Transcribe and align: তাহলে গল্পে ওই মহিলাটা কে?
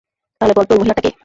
তাহলে 0.41 0.53
গল্পে 0.57 0.73
ওই 0.73 0.79
মহিলাটা 0.79 1.01
কে? 1.01 1.11